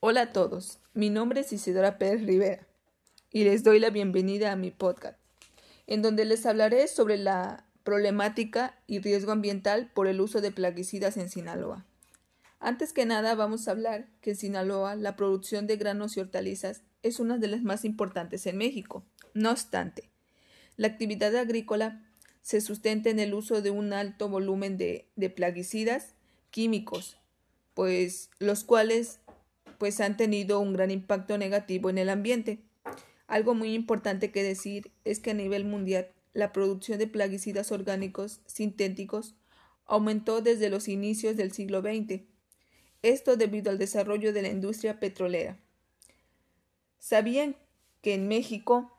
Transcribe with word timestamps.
Hola 0.00 0.22
a 0.22 0.32
todos, 0.32 0.78
mi 0.94 1.10
nombre 1.10 1.40
es 1.40 1.52
Isidora 1.52 1.98
Pérez 1.98 2.24
Rivera 2.24 2.64
y 3.32 3.42
les 3.42 3.64
doy 3.64 3.80
la 3.80 3.90
bienvenida 3.90 4.52
a 4.52 4.56
mi 4.56 4.70
podcast, 4.70 5.18
en 5.88 6.02
donde 6.02 6.24
les 6.24 6.46
hablaré 6.46 6.86
sobre 6.86 7.16
la 7.16 7.64
problemática 7.82 8.78
y 8.86 9.00
riesgo 9.00 9.32
ambiental 9.32 9.90
por 9.92 10.06
el 10.06 10.20
uso 10.20 10.40
de 10.40 10.52
plaguicidas 10.52 11.16
en 11.16 11.28
Sinaloa. 11.28 11.84
Antes 12.60 12.92
que 12.92 13.06
nada 13.06 13.34
vamos 13.34 13.66
a 13.66 13.72
hablar 13.72 14.06
que 14.20 14.30
en 14.30 14.36
Sinaloa 14.36 14.94
la 14.94 15.16
producción 15.16 15.66
de 15.66 15.76
granos 15.76 16.16
y 16.16 16.20
hortalizas 16.20 16.82
es 17.02 17.18
una 17.18 17.36
de 17.38 17.48
las 17.48 17.64
más 17.64 17.84
importantes 17.84 18.46
en 18.46 18.56
México. 18.56 19.04
No 19.34 19.50
obstante, 19.50 20.10
la 20.76 20.86
actividad 20.86 21.34
agrícola 21.34 22.04
se 22.40 22.60
sustenta 22.60 23.10
en 23.10 23.18
el 23.18 23.34
uso 23.34 23.62
de 23.62 23.72
un 23.72 23.92
alto 23.92 24.28
volumen 24.28 24.78
de, 24.78 25.08
de 25.16 25.28
plaguicidas 25.28 26.14
químicos, 26.52 27.18
pues 27.74 28.30
los 28.38 28.62
cuales 28.62 29.18
pues 29.78 30.00
han 30.00 30.16
tenido 30.16 30.60
un 30.60 30.72
gran 30.72 30.90
impacto 30.90 31.38
negativo 31.38 31.88
en 31.88 31.98
el 31.98 32.10
ambiente. 32.10 32.58
Algo 33.26 33.54
muy 33.54 33.74
importante 33.74 34.30
que 34.32 34.42
decir 34.42 34.90
es 35.04 35.20
que 35.20 35.30
a 35.30 35.34
nivel 35.34 35.64
mundial 35.64 36.08
la 36.32 36.52
producción 36.52 36.98
de 36.98 37.06
plaguicidas 37.06 37.72
orgánicos 37.72 38.40
sintéticos 38.46 39.34
aumentó 39.86 40.40
desde 40.42 40.68
los 40.70 40.88
inicios 40.88 41.36
del 41.36 41.52
siglo 41.52 41.80
XX. 41.80 42.22
Esto 43.02 43.36
debido 43.36 43.70
al 43.70 43.78
desarrollo 43.78 44.32
de 44.32 44.42
la 44.42 44.48
industria 44.48 45.00
petrolera. 45.00 45.58
¿Sabían 46.98 47.56
que 48.02 48.14
en 48.14 48.28
México 48.28 48.92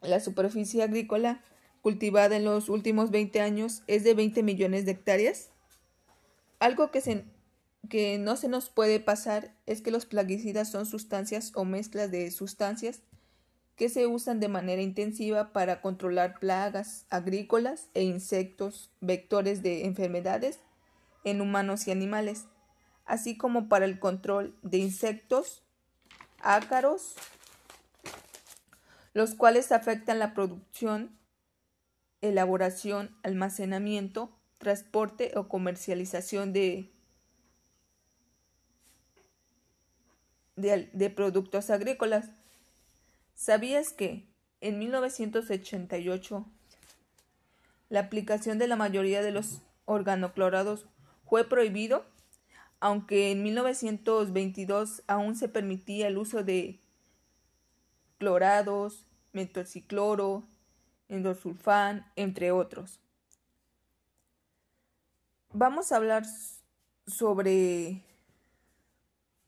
la 0.00 0.20
superficie 0.20 0.82
agrícola 0.82 1.42
cultivada 1.80 2.36
en 2.36 2.44
los 2.44 2.68
últimos 2.68 3.10
20 3.10 3.40
años 3.40 3.82
es 3.86 4.04
de 4.04 4.14
20 4.14 4.42
millones 4.42 4.84
de 4.84 4.92
hectáreas? 4.92 5.50
Algo 6.58 6.90
que 6.90 7.00
se 7.00 7.24
que 7.88 8.18
no 8.18 8.36
se 8.36 8.48
nos 8.48 8.70
puede 8.70 9.00
pasar 9.00 9.54
es 9.66 9.82
que 9.82 9.90
los 9.90 10.06
plaguicidas 10.06 10.70
son 10.70 10.86
sustancias 10.86 11.52
o 11.54 11.64
mezclas 11.64 12.10
de 12.10 12.30
sustancias 12.30 13.02
que 13.76 13.88
se 13.88 14.06
usan 14.06 14.38
de 14.38 14.48
manera 14.48 14.82
intensiva 14.82 15.52
para 15.52 15.80
controlar 15.80 16.38
plagas 16.38 17.06
agrícolas 17.10 17.88
e 17.94 18.02
insectos, 18.02 18.90
vectores 19.00 19.62
de 19.62 19.86
enfermedades 19.86 20.60
en 21.24 21.40
humanos 21.40 21.86
y 21.86 21.90
animales, 21.90 22.44
así 23.04 23.36
como 23.36 23.68
para 23.68 23.84
el 23.84 23.98
control 23.98 24.56
de 24.62 24.78
insectos, 24.78 25.62
ácaros, 26.40 27.14
los 29.14 29.34
cuales 29.34 29.72
afectan 29.72 30.18
la 30.18 30.34
producción, 30.34 31.18
elaboración, 32.20 33.16
almacenamiento, 33.22 34.30
transporte 34.58 35.32
o 35.34 35.48
comercialización 35.48 36.52
de 36.52 36.92
de, 40.56 41.10
productos 41.10 41.70
agrícolas. 41.70 42.30
¿Sabías 43.34 43.92
que 43.92 44.28
en 44.60 44.78
1988 44.78 46.46
la 47.88 48.00
aplicación 48.00 48.58
de 48.58 48.68
la 48.68 48.76
mayoría 48.76 49.22
de 49.22 49.32
los 49.32 49.62
organoclorados 49.84 50.86
fue 51.26 51.48
prohibido, 51.48 52.04
aunque 52.80 53.32
en 53.32 53.42
1922 53.42 55.02
aún 55.06 55.34
se 55.36 55.48
permitía 55.48 56.08
el 56.08 56.18
uso 56.18 56.44
de 56.44 56.78
clorados, 58.18 59.06
metocicloro, 59.32 60.44
endosulfán, 61.08 62.10
entre 62.16 62.52
otros. 62.52 63.00
Vamos 65.52 65.92
a 65.92 65.96
hablar 65.96 66.24
sobre 67.06 68.02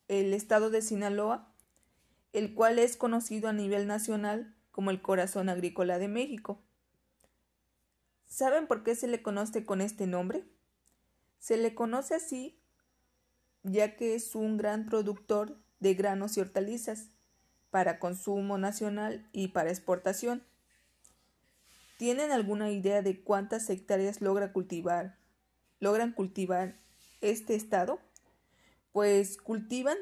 el 0.09 0.35
estado 0.35 0.71
de 0.71 0.83
Sinaloa, 0.83 1.53
el 2.33 2.55
cual 2.55 2.79
es 2.79 2.97
conocido 2.97 3.49
a 3.49 3.53
nivel 3.53 3.87
nacional 3.87 4.55
como 4.71 4.91
el 4.91 5.01
corazón 5.03 5.49
agrícola 5.49 5.99
de 5.99 6.09
México. 6.09 6.61
¿Saben 8.27 8.67
por 8.67 8.83
qué 8.83 8.95
se 8.95 9.07
le 9.07 9.23
conoce 9.23 9.65
con 9.65 9.81
este 9.81 10.07
nombre? 10.07 10.45
Se 11.39 11.57
le 11.57 11.75
conoce 11.75 12.15
así 12.15 12.61
ya 13.65 13.97
que 13.97 14.15
es 14.15 14.35
un 14.35 14.57
gran 14.57 14.87
productor 14.87 15.59
de 15.81 15.95
granos 15.95 16.37
y 16.37 16.41
hortalizas 16.41 17.09
para 17.71 17.99
consumo 17.99 18.59
nacional 18.59 19.27
y 19.33 19.49
para 19.49 19.71
exportación. 19.71 20.45
¿Tienen 21.99 22.31
alguna 22.31 22.71
idea 22.71 23.03
de 23.03 23.23
cuántas 23.23 23.69
hectáreas 23.71 24.21
logra 24.21 24.53
cultivar, 24.53 25.17
logran 25.81 26.13
cultivar 26.13 26.77
este 27.21 27.55
estado? 27.55 27.99
Pues 28.95 29.37
cultivan 29.37 29.99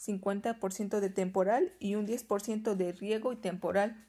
50% 0.03 1.01
de 1.01 1.11
temporal 1.11 1.75
y 1.79 1.97
un 1.97 2.07
10% 2.07 2.77
de 2.77 2.93
riego 2.93 3.35
y 3.35 3.37
temporal. 3.37 4.07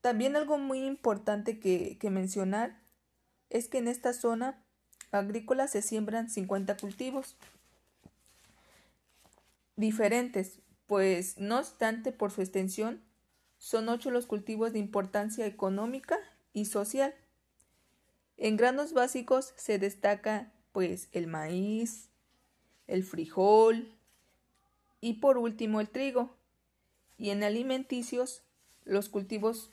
También 0.00 0.36
algo 0.36 0.56
muy 0.56 0.84
importante 0.84 1.58
que, 1.58 1.98
que 1.98 2.10
mencionar 2.10 2.80
es 3.50 3.66
que 3.66 3.78
en 3.78 3.88
esta 3.88 4.12
zona 4.12 4.62
agrícola 5.10 5.66
se 5.66 5.82
siembran 5.82 6.30
50 6.30 6.76
cultivos 6.76 7.36
diferentes, 9.74 10.60
pues 10.86 11.38
no 11.38 11.58
obstante 11.58 12.12
por 12.12 12.30
su 12.30 12.40
extensión 12.40 13.02
son 13.62 13.88
ocho 13.88 14.10
los 14.10 14.26
cultivos 14.26 14.72
de 14.72 14.80
importancia 14.80 15.46
económica 15.46 16.18
y 16.52 16.64
social. 16.64 17.14
En 18.36 18.56
granos 18.56 18.92
básicos 18.92 19.54
se 19.56 19.78
destaca 19.78 20.52
pues 20.72 21.08
el 21.12 21.28
maíz, 21.28 22.10
el 22.88 23.04
frijol 23.04 23.94
y 25.00 25.14
por 25.20 25.38
último 25.38 25.80
el 25.80 25.88
trigo. 25.88 26.34
Y 27.16 27.30
en 27.30 27.44
alimenticios 27.44 28.42
los 28.84 29.08
cultivos 29.08 29.70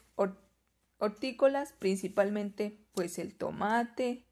hortícolas 0.98 1.72
principalmente 1.72 2.78
pues 2.94 3.18
el 3.18 3.34
tomate, 3.34 4.22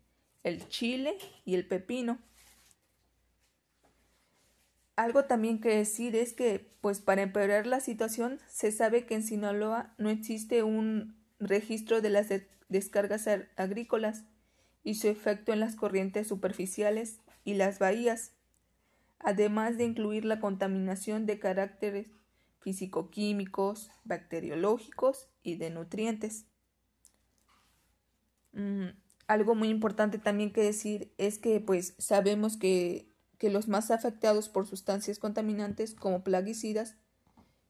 el 0.44 0.68
chile 0.68 1.18
y 1.44 1.56
el 1.56 1.66
pepino. 1.66 2.20
Algo 4.98 5.26
también 5.26 5.60
que 5.60 5.68
decir 5.68 6.16
es 6.16 6.32
que, 6.32 6.72
pues 6.80 6.98
para 6.98 7.22
empeorar 7.22 7.68
la 7.68 7.78
situación, 7.78 8.40
se 8.48 8.72
sabe 8.72 9.06
que 9.06 9.14
en 9.14 9.22
Sinaloa 9.22 9.94
no 9.96 10.10
existe 10.10 10.64
un 10.64 11.16
registro 11.38 12.00
de 12.00 12.10
las 12.10 12.26
descargas 12.68 13.28
agrícolas 13.54 14.24
y 14.82 14.96
su 14.96 15.06
efecto 15.06 15.52
en 15.52 15.60
las 15.60 15.76
corrientes 15.76 16.26
superficiales 16.26 17.20
y 17.44 17.54
las 17.54 17.78
bahías, 17.78 18.32
además 19.20 19.78
de 19.78 19.84
incluir 19.84 20.24
la 20.24 20.40
contaminación 20.40 21.26
de 21.26 21.38
caracteres 21.38 22.08
físico-químicos, 22.58 23.92
bacteriológicos 24.02 25.28
y 25.44 25.58
de 25.58 25.70
nutrientes. 25.70 26.46
Mm, 28.50 28.88
algo 29.28 29.54
muy 29.54 29.68
importante 29.68 30.18
también 30.18 30.52
que 30.52 30.62
decir 30.64 31.14
es 31.18 31.38
que 31.38 31.60
pues 31.60 31.94
sabemos 31.98 32.56
que 32.56 33.16
que 33.38 33.50
los 33.50 33.68
más 33.68 33.90
afectados 33.90 34.48
por 34.48 34.66
sustancias 34.66 35.18
contaminantes 35.18 35.94
como 35.94 36.24
plaguicidas, 36.24 36.96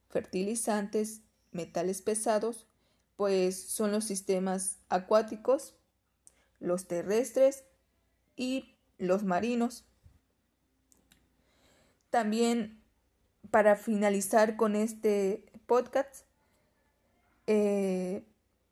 fertilizantes, 0.09 1.21
metales 1.51 2.01
pesados, 2.01 2.67
pues 3.15 3.61
son 3.69 3.91
los 3.91 4.05
sistemas 4.05 4.79
acuáticos, 4.89 5.75
los 6.59 6.87
terrestres 6.87 7.63
y 8.35 8.75
los 8.97 9.23
marinos. 9.23 9.85
También 12.09 12.81
para 13.51 13.75
finalizar 13.75 14.55
con 14.55 14.75
este 14.75 15.51
podcast, 15.65 16.25
eh, 17.45 18.25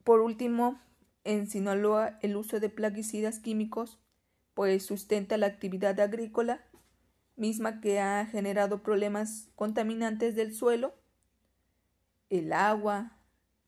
por 0.04 0.22
último, 0.22 0.82
en 1.24 1.48
Sinaloa 1.48 2.18
el 2.22 2.38
uso 2.38 2.60
de 2.60 2.70
plaguicidas 2.70 3.40
químicos 3.40 4.00
pues 4.54 4.86
sustenta 4.86 5.38
la 5.38 5.46
actividad 5.46 6.00
agrícola 6.00 6.64
misma 7.38 7.80
que 7.80 8.00
ha 8.00 8.26
generado 8.26 8.84
problemas 8.84 9.50
contaminantes 9.56 10.36
del 10.36 10.54
suelo, 10.54 10.96
el 12.30 12.52
agua, 12.52 13.18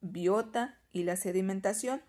biota 0.01 0.79
y 0.91 1.03
la 1.03 1.15
sedimentación. 1.15 2.01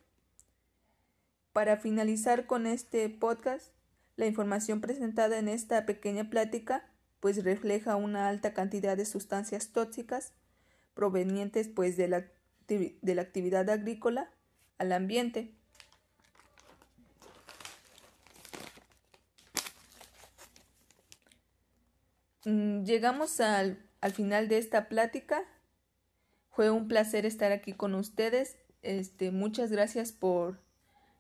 Para 1.52 1.76
finalizar 1.76 2.46
con 2.46 2.66
este 2.66 3.08
podcast, 3.08 3.72
la 4.16 4.26
información 4.26 4.80
presentada 4.80 5.38
en 5.38 5.48
esta 5.48 5.86
pequeña 5.86 6.28
plática 6.30 6.90
pues 7.20 7.44
refleja 7.44 7.96
una 7.96 8.28
alta 8.28 8.54
cantidad 8.54 8.96
de 8.96 9.04
sustancias 9.04 9.72
tóxicas 9.72 10.32
provenientes 10.94 11.68
pues 11.68 11.96
de 11.96 12.08
la, 12.08 12.26
de 12.66 13.14
la 13.14 13.22
actividad 13.22 13.68
agrícola 13.68 14.32
al 14.78 14.92
ambiente 14.92 15.54
Mm, 22.44 22.84
llegamos 22.84 23.40
al, 23.40 23.84
al, 24.00 24.12
final 24.12 24.48
de 24.48 24.58
esta 24.58 24.88
plática. 24.88 25.42
Fue 26.50 26.70
un 26.70 26.88
placer 26.88 27.26
estar 27.26 27.52
aquí 27.52 27.72
con 27.72 27.94
ustedes. 27.94 28.56
Este, 28.82 29.30
muchas 29.30 29.70
gracias 29.70 30.12
por 30.12 30.60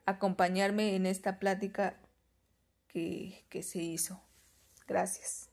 acompañarme 0.06 0.96
en 0.96 1.06
esta 1.06 1.38
plática 1.38 2.00
que, 2.88 3.44
que 3.48 3.62
se 3.62 3.82
hizo. 3.82 4.22
Gracias. 4.86 5.49